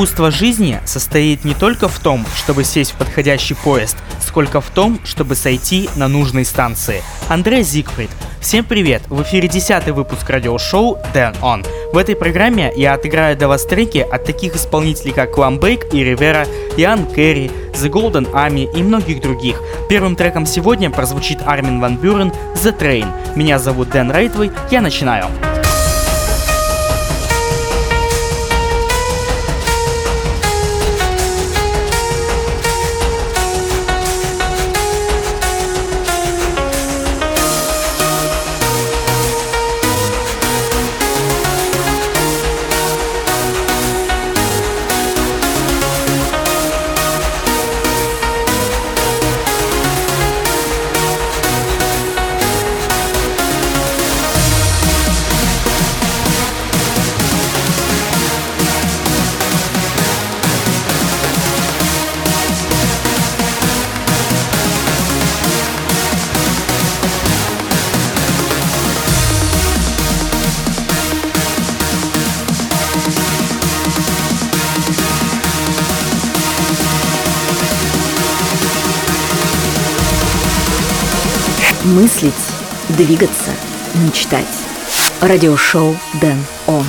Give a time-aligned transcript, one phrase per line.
[0.00, 4.98] Искусство жизни состоит не только в том, чтобы сесть в подходящий поезд, сколько в том,
[5.04, 7.02] чтобы сойти на нужной станции.
[7.28, 8.08] Андрей Зигфрид.
[8.40, 9.02] Всем привет!
[9.10, 11.66] В эфире 10 выпуск радиошоу Dan On.
[11.92, 16.46] В этой программе я отыграю для вас треки от таких исполнителей, как Ламбейк и Ривера,
[16.78, 19.60] Иоанн Керри, The Golden Army и многих других.
[19.90, 23.36] Первым треком сегодня прозвучит Армин Ван Бюрен The Train.
[23.36, 25.26] Меня зовут Дэн Рейтвей, я начинаю.
[81.90, 82.32] Мыслить,
[82.90, 83.50] двигаться,
[83.96, 84.46] мечтать.
[85.20, 86.38] Радиошоу Дэн
[86.68, 86.84] Он.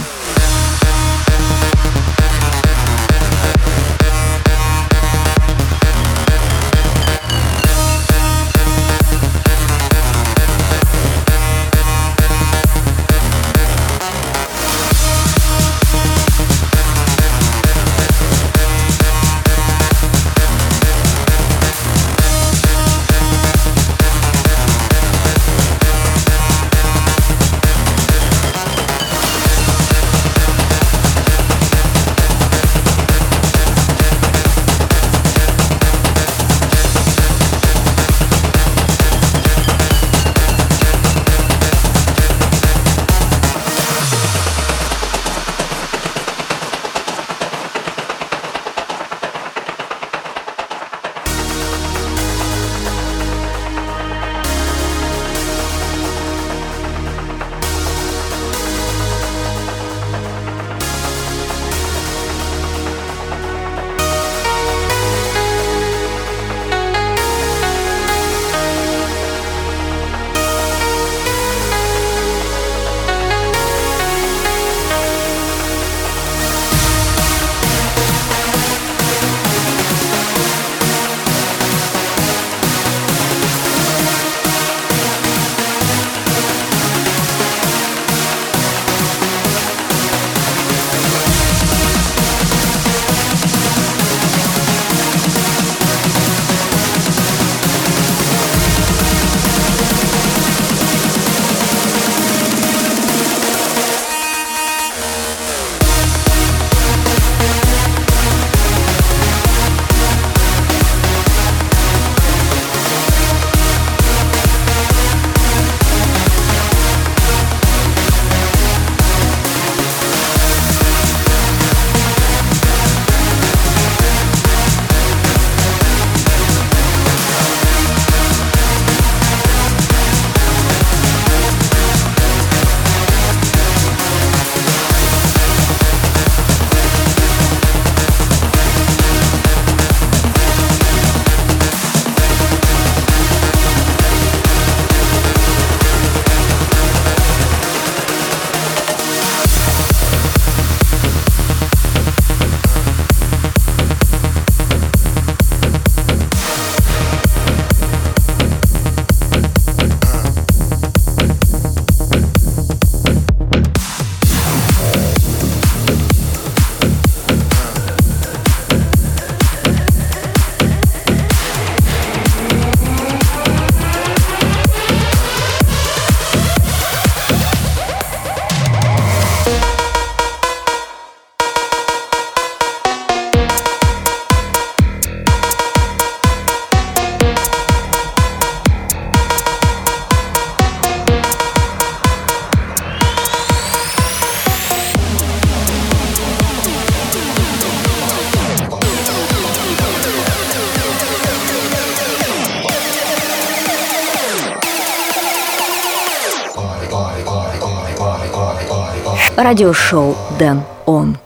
[209.37, 211.17] Радиошоу Дэн Он.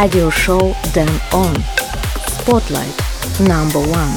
[0.00, 1.54] radio show Then On.
[2.36, 2.96] Spotlight
[3.40, 4.14] number one.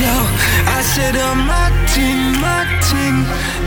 [0.00, 0.14] Yo,
[0.76, 3.16] I said I'm my team, my team.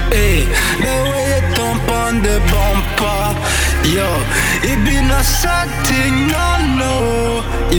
[0.10, 0.40] Hey,
[0.84, 3.22] the way you thump on the bumper.
[3.96, 4.10] Yo,
[4.70, 6.48] it be no something, no,
[6.82, 6.94] no.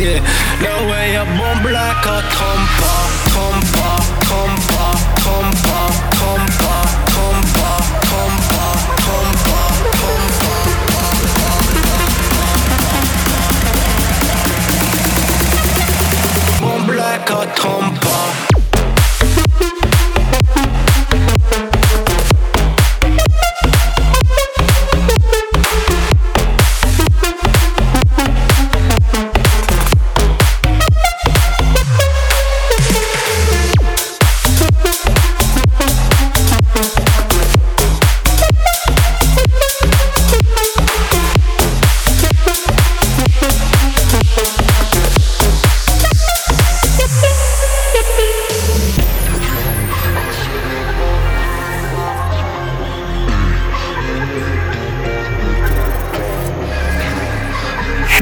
[0.00, 0.20] Yeah,
[0.62, 2.98] the way you bump like a thumper,
[3.32, 3.65] thumper.
[17.26, 18.45] quand on part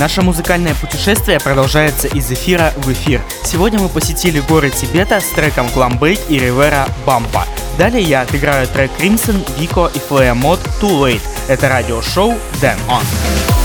[0.00, 3.20] Наше музыкальное путешествие продолжается из эфира в эфир.
[3.44, 7.44] Сегодня мы посетили горы Тибета с треком Glambayk и Rivera Bumpa.
[7.76, 11.20] Далее я отыграю трек Crimson, Vico и Flea Mod Too Late.
[11.48, 13.59] Это радиошоу Dan On.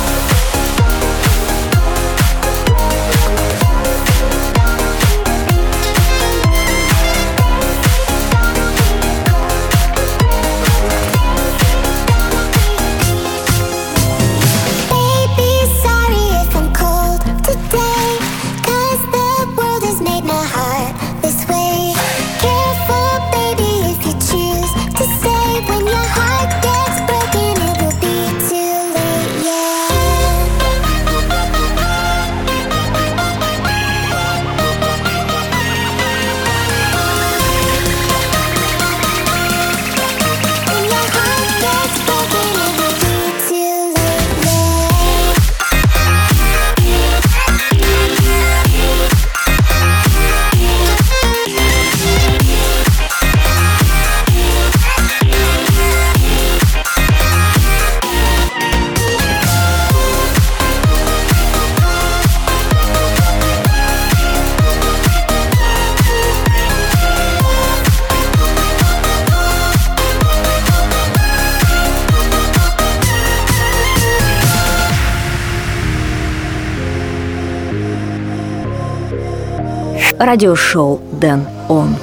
[80.35, 81.95] Радиошоу Дэн Он.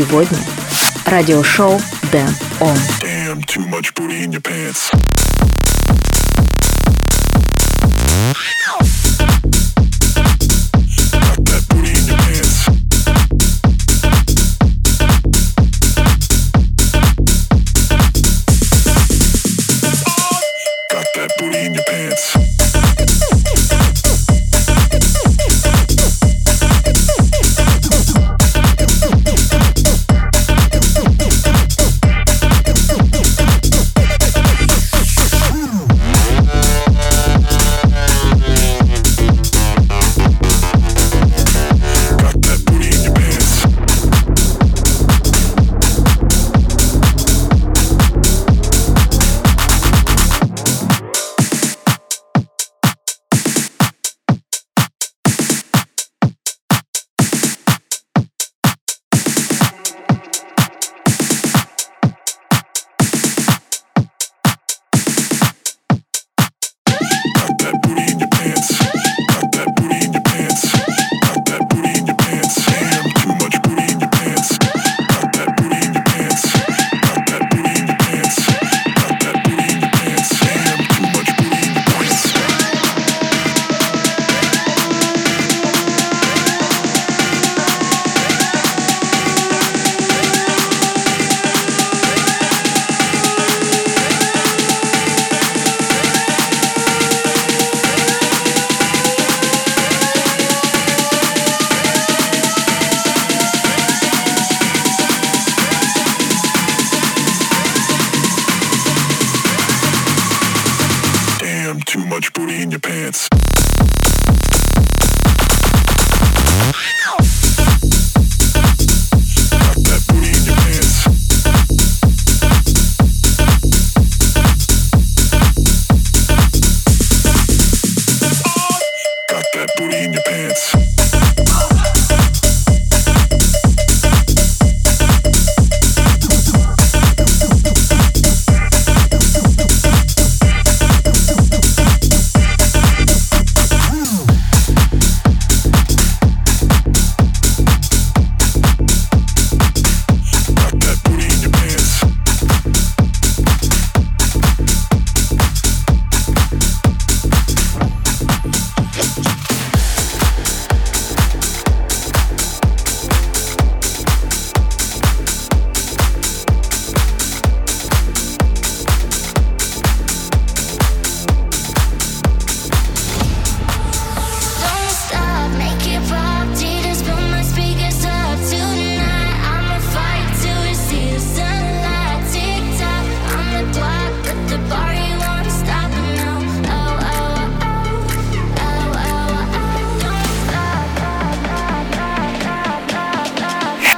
[0.00, 0.38] Сегодня.
[1.04, 1.78] Радиошоу
[2.10, 2.74] Дэн Он.
[3.02, 4.90] Damn, too much booty in your pants.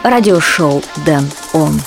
[0.03, 1.81] Радиошоу Дэн Он.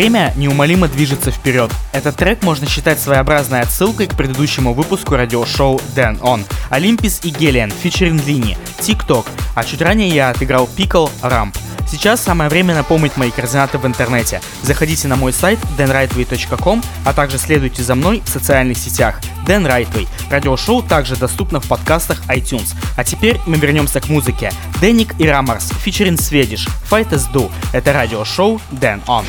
[0.00, 1.70] Время неумолимо движется вперед.
[1.92, 6.42] Этот трек можно считать своеобразной отсылкой к предыдущему выпуску радиошоу Dan On.
[6.70, 11.54] Олимпис и Гелиан, фичеринг Лини, TikTok, а чуть ранее я отыграл Pickle Ramp.
[11.86, 14.40] Сейчас самое время напомнить мои координаты в интернете.
[14.62, 19.20] Заходите на мой сайт danrightway.com, а также следуйте за мной в социальных сетях.
[19.46, 20.08] Dan Rightway.
[20.30, 22.74] Радиошоу также доступно в подкастах iTunes.
[22.96, 24.50] А теперь мы вернемся к музыке.
[24.80, 27.50] Деник и Рамарс, фичеринг Swedish, Fight as Do.
[27.74, 29.26] Это радиошоу Dan On.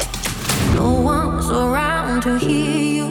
[0.75, 3.09] No one's around to hear you.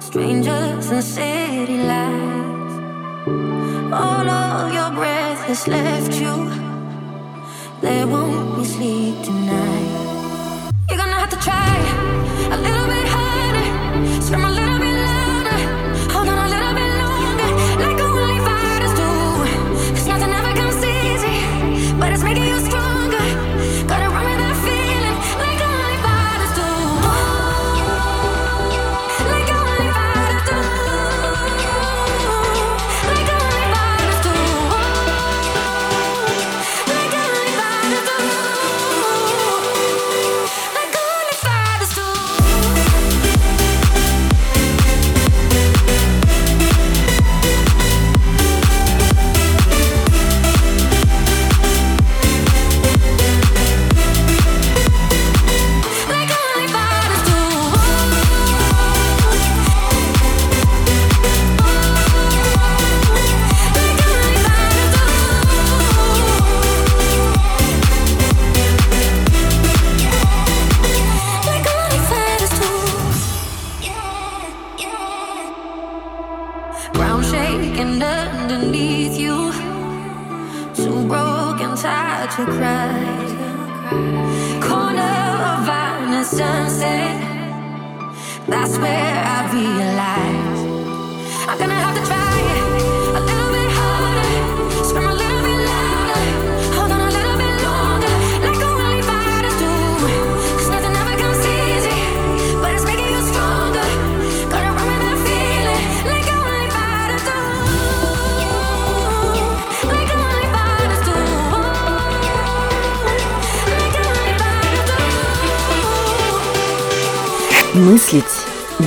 [0.00, 2.74] Strangers and city lights.
[3.92, 6.34] All of your breath has left you.
[7.80, 10.72] There won't be sleep tonight.
[10.88, 11.76] You're gonna have to try
[12.54, 13.27] a little bit harder.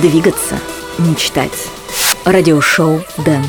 [0.02, 0.58] Двигаться,
[0.98, 1.68] мечтать.
[2.24, 3.44] Радиошоу Дэн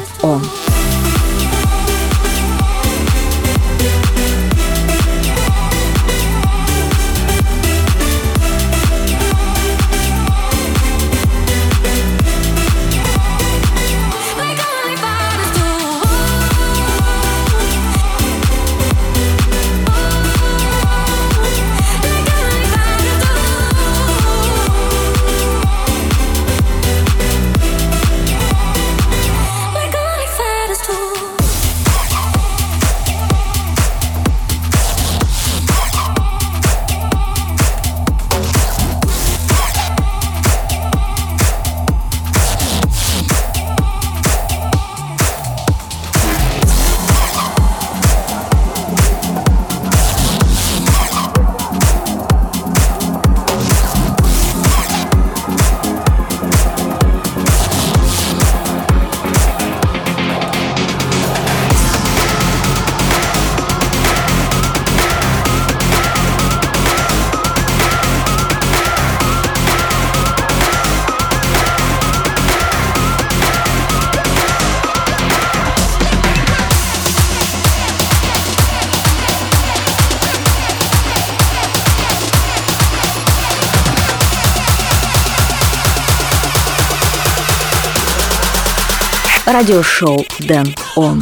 [89.54, 91.22] радиошоу Дэн Он.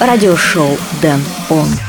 [0.00, 1.87] Радиошоу Дэн Он.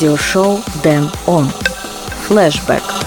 [0.00, 1.52] Радиошоу Дэн Он.
[2.26, 2.99] Флэшбэк.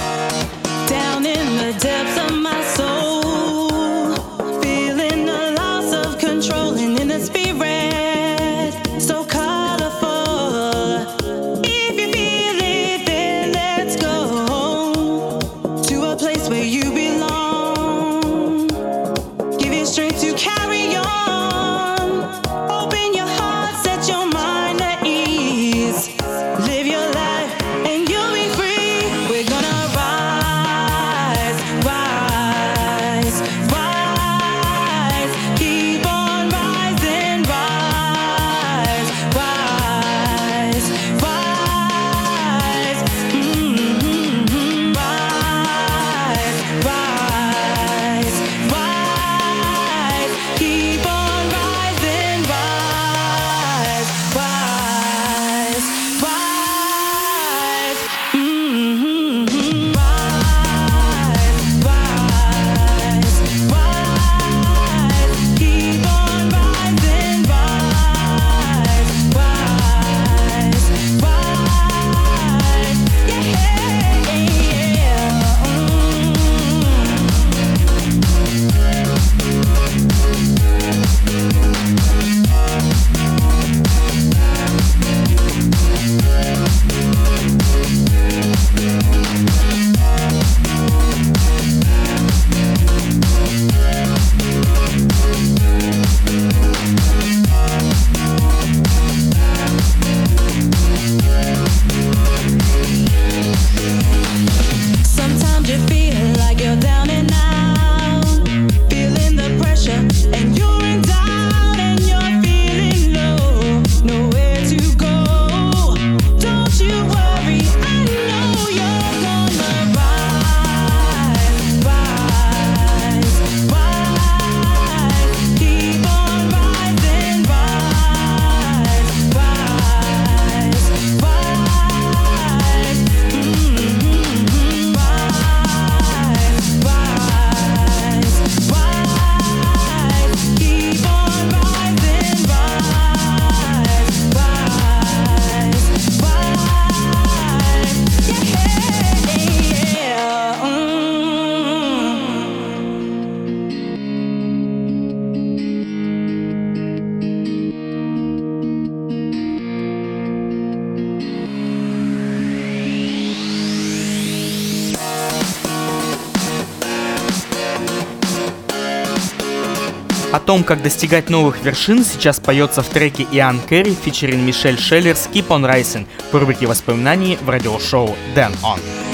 [170.40, 175.48] Том, как достигать новых вершин, сейчас поется в треке Иоанн Керри, фичерин Мишель Шеллерс «Keep
[175.48, 179.13] on Rising» в рубрике воспоминаний в радиошоу «Dan On».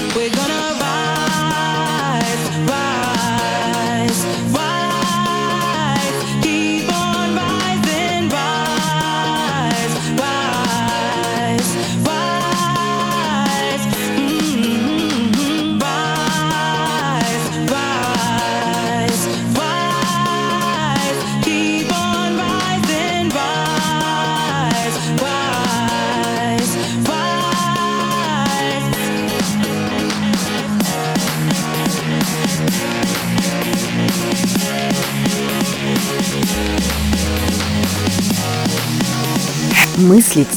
[40.09, 40.47] Мыслить,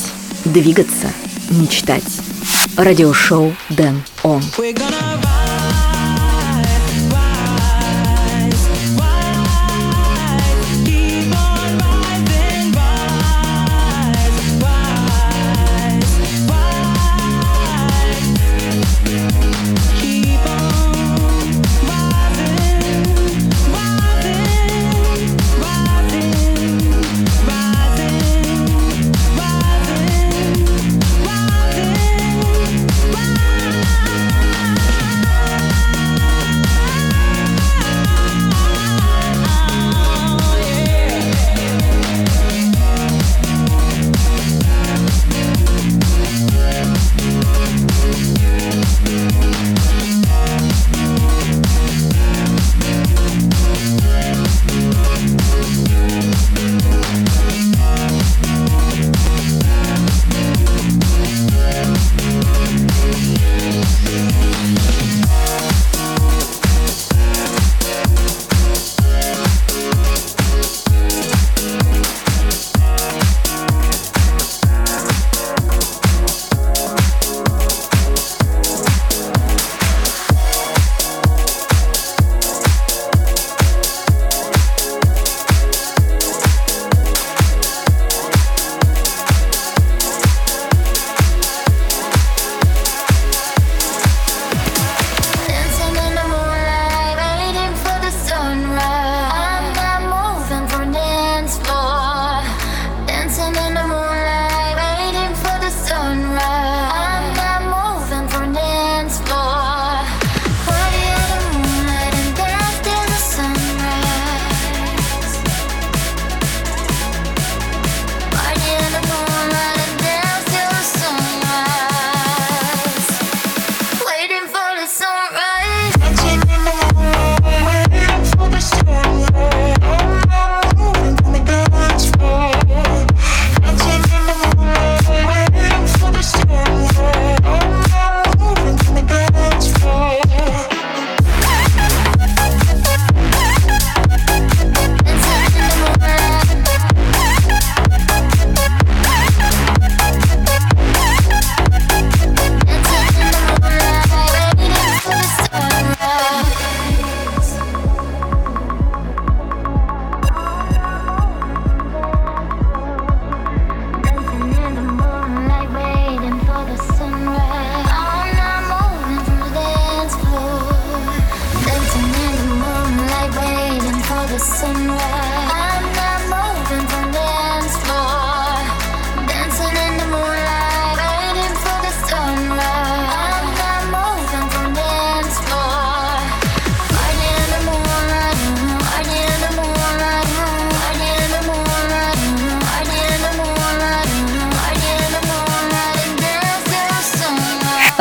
[0.47, 1.13] двигаться,
[1.51, 2.21] мечтать.
[2.75, 4.43] Радиошоу Дэн Он.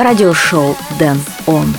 [0.03, 1.75] Радиошоу Дэн Он.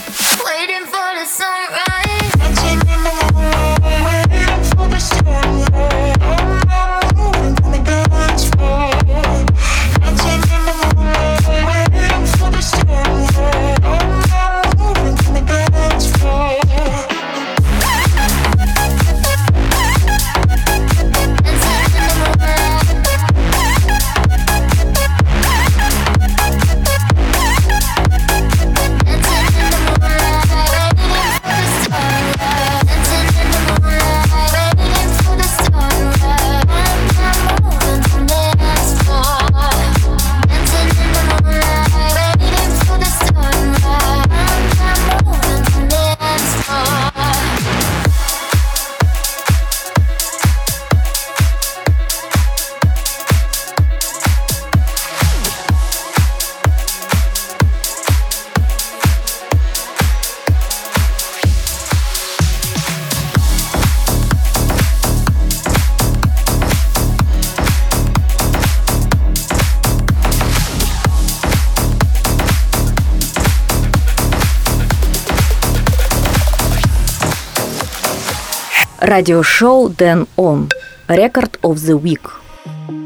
[79.01, 80.69] Радиошоу Дэн Он.
[81.07, 82.27] Record of the Week.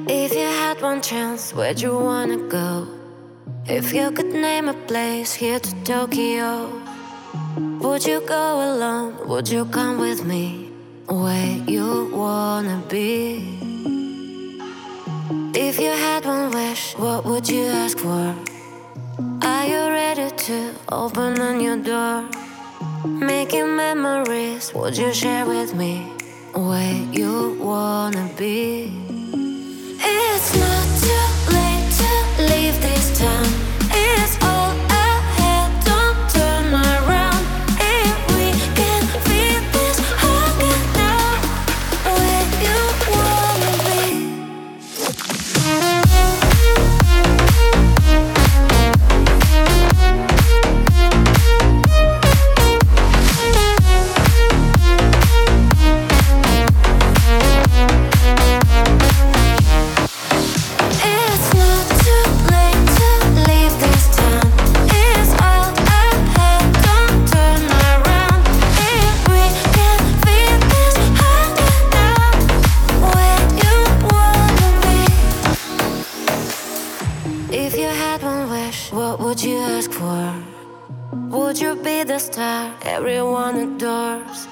[0.07, 2.87] If you had one chance, where'd you wanna go?
[3.67, 6.69] If you could name a place here to Tokyo,
[7.79, 9.13] would you go alone?
[9.27, 10.71] Would you come with me?
[11.07, 13.59] Where you wanna be?
[15.53, 18.33] If you had one wish, what would you ask for?
[19.43, 22.25] Are you ready to open on your door?
[23.04, 25.98] Making memories, would you share with me
[26.54, 28.92] where you wanna be?
[30.00, 31.26] It's not too
[31.56, 32.10] late to
[32.50, 32.95] leave this
[81.56, 84.46] Would you be the star everyone adores?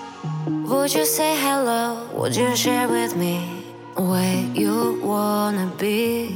[0.46, 2.08] Would you say hello?
[2.14, 3.62] Would you share with me?
[3.94, 6.32] where you wanna be.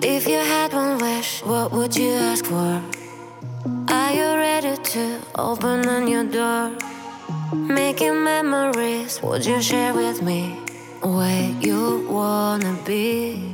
[0.00, 2.80] If you had one wish, what would you ask for?
[3.88, 6.70] Are you ready to open on your door?
[7.52, 10.56] Making memories, would you share with me
[11.02, 13.51] where you wanna be?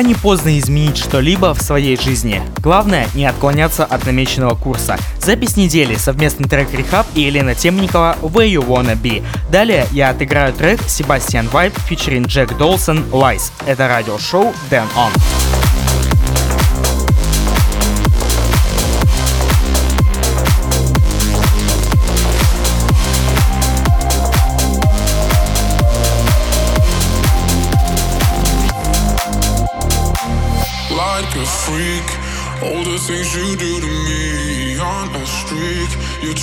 [0.00, 2.40] Никогда не поздно изменить что-либо в своей жизни.
[2.62, 4.96] Главное не отклоняться от намеченного курса.
[5.20, 9.22] Запись недели, совместный трек Рехаб и Елена Темникова Where You Wanna Be.
[9.52, 13.52] Далее я отыграю трек Себастьян Вайп featuring Джек Долсон Lies.
[13.66, 15.49] Это радиошоу Дэн On.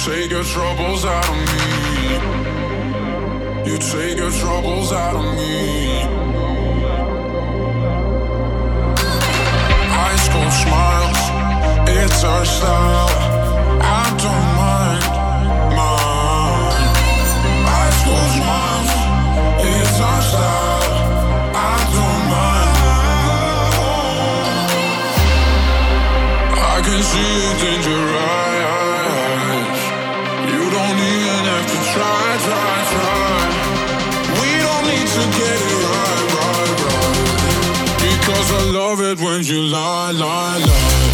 [0.08, 1.64] take your troubles out of me.
[3.70, 5.99] You take your troubles out of me.
[9.99, 11.22] High school smiles,
[11.99, 13.10] it's our style.
[13.82, 15.03] I don't mind,
[15.78, 16.95] mind.
[17.72, 18.91] High school smiles,
[19.72, 20.88] it's our style.
[21.53, 22.78] I don't mind.
[26.76, 28.47] I can see it in your eyes.
[38.89, 41.07] love it when you lie, lie, lie.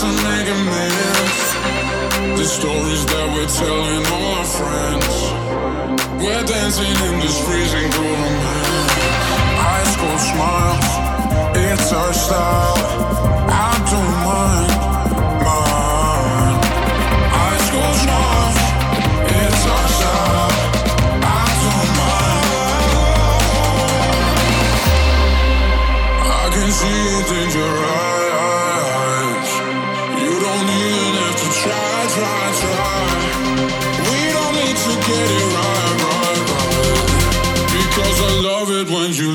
[0.00, 1.40] to make amends.
[2.38, 5.14] The stories that we're telling all our friends.
[6.24, 8.88] We're dancing in this freezing cold man.
[9.60, 10.88] High school smiles,
[11.54, 13.39] it's our style.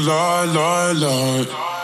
[0.06, 1.75] la la la.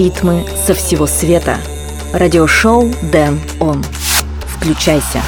[0.00, 1.58] ритмы со всего света.
[2.14, 3.84] Радиошоу Дэн Он.
[4.46, 5.20] Включайся.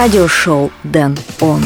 [0.00, 1.62] радиошоу «Дэн Он».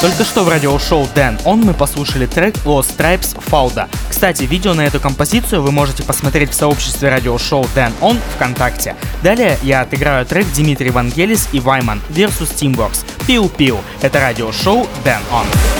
[0.00, 3.86] Только что в радиошоу Dan On мы послушали трек Lost Stripes Fauda.
[4.08, 8.96] Кстати, видео на эту композицию вы можете посмотреть в сообществе радиошоу Dan On ВКонтакте.
[9.22, 13.04] Далее я отыграю трек Дмитрий Вангелис и Вайман versus Teamworks.
[13.26, 13.76] Пиу-пиу.
[14.00, 15.79] Это радиошоу Dan On.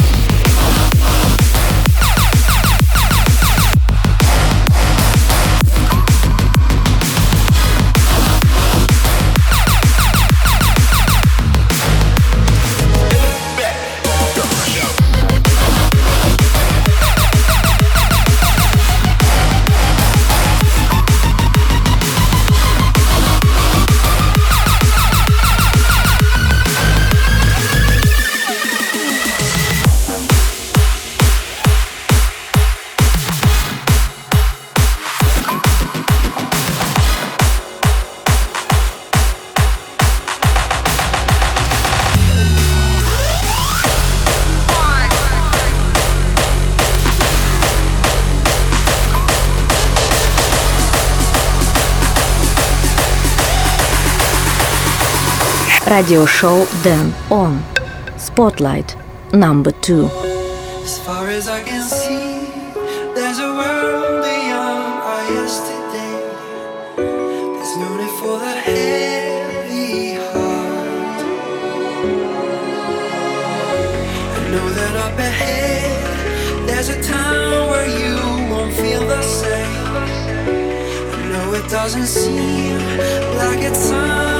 [56.01, 57.63] radio show Then On.
[58.17, 58.95] Spotlight
[59.33, 60.05] number two.
[60.81, 62.49] As far as I can see,
[63.13, 66.15] there's a world beyond our yesterday.
[67.55, 71.21] There's no need for the heavy heart.
[74.37, 78.15] I know that up ahead, there's a time where you
[78.49, 79.95] won't feel the same.
[81.17, 82.79] I know it doesn't seem
[83.37, 84.30] like it's time.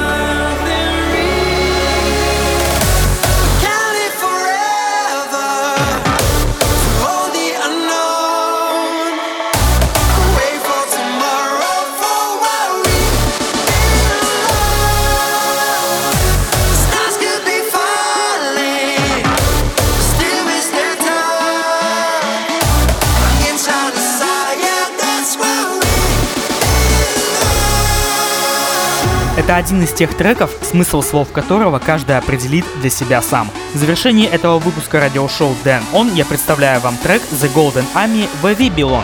[29.52, 33.50] Это один из тех треков, смысл слов которого каждый определит для себя сам.
[33.74, 38.58] В завершении этого выпуска радиошоу Dan On я представляю вам трек The Golden Army Where
[38.58, 39.04] We Belong.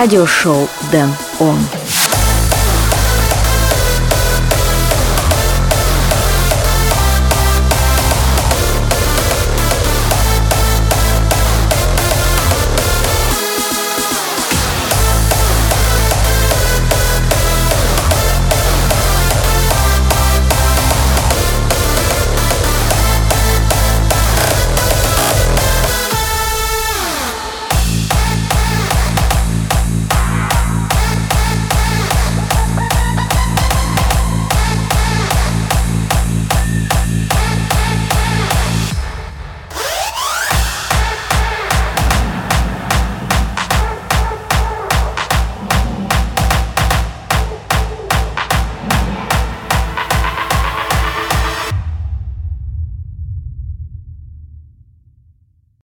[0.00, 1.79] Радиошоу Дэн Он.